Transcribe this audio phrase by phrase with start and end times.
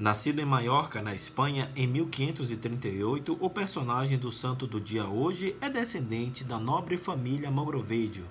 [0.00, 5.68] Nascido em Maiorca, na Espanha, em 1538, o personagem do santo do dia hoje é
[5.68, 8.24] descendente da nobre família Mogrovedio.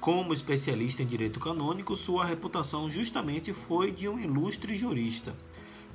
[0.00, 5.34] Como especialista em direito canônico, sua reputação justamente foi de um ilustre jurista.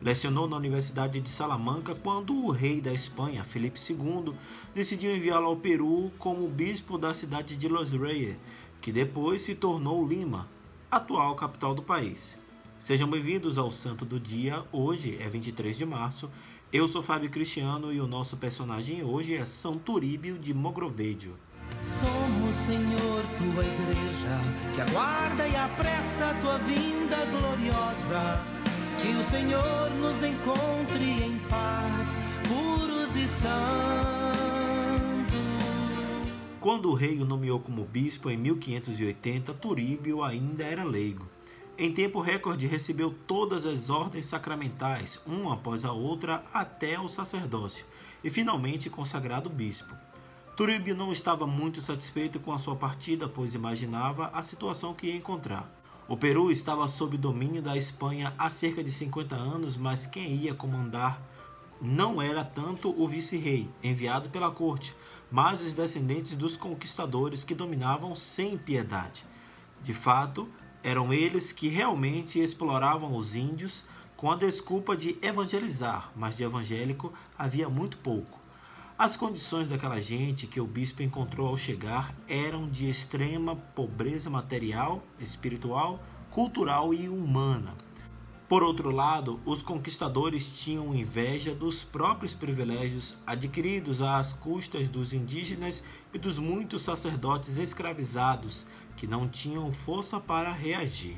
[0.02, 4.34] Lecionou na Universidade de Salamanca quando o rei da Espanha, Felipe II,
[4.74, 8.36] decidiu enviá-lo ao Peru como bispo da cidade de Los Reyes,
[8.82, 10.48] que depois se tornou Lima,
[10.92, 12.38] atual capital do país.
[12.80, 14.64] Sejam bem-vindos ao Santo do Dia.
[14.72, 16.30] Hoje é 23 de março.
[16.72, 21.36] Eu sou Fábio Cristiano e o nosso personagem hoje é São Turíbio de Mogrovedio.
[21.84, 24.42] Somos, Senhor, tua igreja,
[24.76, 28.63] que aguarda e apressa a tua vinda gloriosa.
[29.04, 32.18] Que o Senhor nos encontre em paz,
[32.48, 33.54] puros e santos.
[36.62, 41.28] Quando o rei o nomeou como bispo em 1580, Turíbio ainda era leigo.
[41.78, 47.86] Em tempo recorde, recebeu todas as ordens sacramentais, uma após a outra, até o sacerdócio,
[48.24, 49.94] e finalmente consagrado bispo.
[50.56, 55.16] Turíbio não estava muito satisfeito com a sua partida, pois imaginava a situação que ia
[55.18, 55.83] encontrar.
[56.06, 60.54] O Peru estava sob domínio da Espanha há cerca de 50 anos, mas quem ia
[60.54, 61.22] comandar
[61.82, 64.94] não era tanto o vice-rei, enviado pela corte,
[65.32, 69.26] mas os descendentes dos conquistadores que dominavam sem piedade.
[69.82, 70.48] De fato,
[70.84, 73.86] eram eles que realmente exploravam os índios
[74.18, 78.43] com a desculpa de evangelizar, mas de evangélico havia muito pouco.
[79.04, 85.04] As condições daquela gente que o bispo encontrou ao chegar eram de extrema pobreza material,
[85.20, 86.02] espiritual,
[86.32, 87.76] cultural e humana.
[88.48, 95.84] Por outro lado, os conquistadores tinham inveja dos próprios privilégios adquiridos às custas dos indígenas
[96.14, 98.66] e dos muitos sacerdotes escravizados
[98.96, 101.18] que não tinham força para reagir.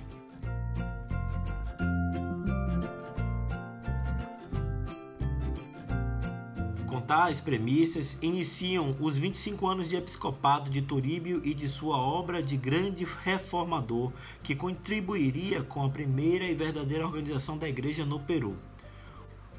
[7.05, 12.57] Tais premissas, iniciam os 25 anos de episcopado de Turíbio e de sua obra de
[12.57, 14.11] grande reformador,
[14.43, 18.57] que contribuiria com a primeira e verdadeira organização da igreja no Peru.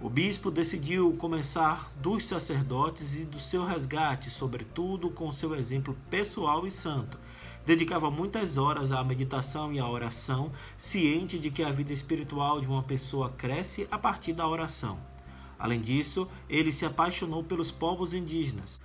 [0.01, 6.67] O bispo decidiu começar dos sacerdotes e do seu resgate, sobretudo com seu exemplo pessoal
[6.67, 7.19] e santo,
[7.67, 12.69] Dedicava muitas horas à meditação e à oração, ciente de que a vida espiritual de
[12.69, 15.16] uma pessoa cresce a partir da oração.
[15.59, 18.81] Além disso, ele se apaixonou pelos povos indígenas.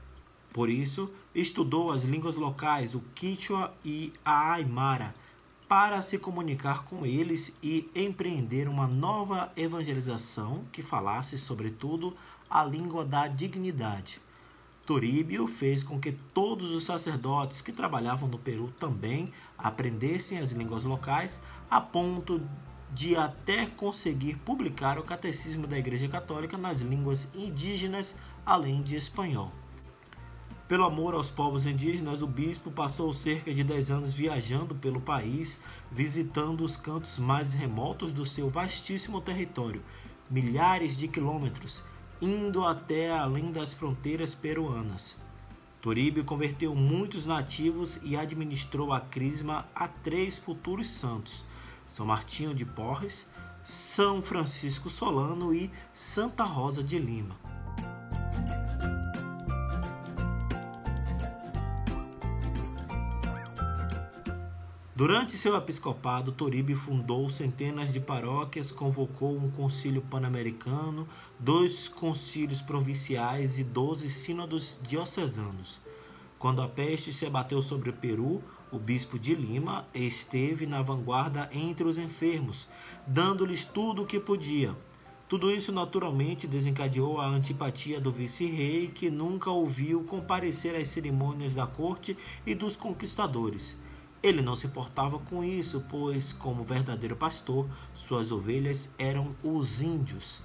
[0.54, 5.14] Por isso, estudou as línguas locais, o Quichua e a Aymara,
[5.68, 12.14] para se comunicar com eles e empreender uma nova evangelização que falasse, sobretudo,
[12.50, 14.22] a língua da dignidade.
[14.86, 20.84] Turíbio fez com que todos os sacerdotes que trabalhavam no Peru também aprendessem as línguas
[20.84, 21.40] locais,
[21.70, 22.42] a ponto
[22.94, 28.16] de até conseguir publicar o Catecismo da Igreja Católica nas línguas indígenas,
[28.46, 29.52] além de espanhol.
[30.68, 35.60] Pelo amor aos povos indígenas, o bispo passou cerca de 10 anos viajando pelo país,
[35.92, 39.82] visitando os cantos mais remotos do seu vastíssimo território,
[40.30, 41.84] milhares de quilômetros,
[42.22, 45.18] indo até além das fronteiras peruanas.
[45.82, 51.44] Turíbio converteu muitos nativos e administrou a crisma a três futuros santos:
[51.92, 53.28] São Martinho de Porres,
[53.66, 57.36] São Francisco Solano e Santa Rosa de Lima.
[64.96, 71.06] Durante seu episcopado, Toribio fundou centenas de paróquias, convocou um concílio pan-americano,
[71.38, 75.82] dois concílios provinciais e doze sínodos diocesanos.
[76.40, 78.42] Quando a peste se abateu sobre o Peru,
[78.72, 82.70] o bispo de Lima esteve na vanguarda entre os enfermos,
[83.06, 84.74] dando-lhes tudo o que podia.
[85.28, 91.68] Tudo isso naturalmente desencadeou a antipatia do vice-rei, que nunca ouviu comparecer às cerimônias da
[91.68, 93.78] corte e dos conquistadores.
[94.24, 100.42] Ele não se importava com isso, pois, como verdadeiro pastor, suas ovelhas eram os índios.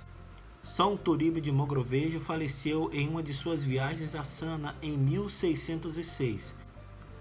[0.63, 6.66] São Turíbio de Mogrovejo faleceu em uma de suas viagens a Sana em 1606.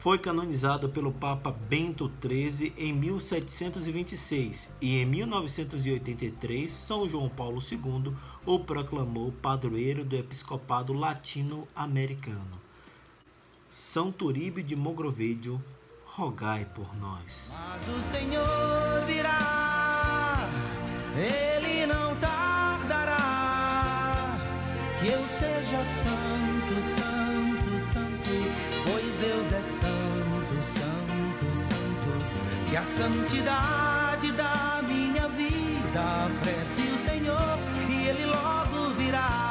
[0.05, 8.13] Foi canonizado pelo Papa Bento XIII em 1726 e em 1983 São João Paulo II
[8.45, 12.61] o proclamou padroeiro do episcopado latino-americano.
[13.67, 15.59] São Turíbio de Mogrovejo
[16.05, 17.49] rogai por nós.
[17.49, 20.47] Mas o Senhor virá,
[21.17, 23.27] ele não tardará,
[24.99, 27.44] que eu seja santo, santo.
[32.75, 37.57] a santidade da minha vida Prece o Senhor
[37.89, 39.44] e Ele logo virá.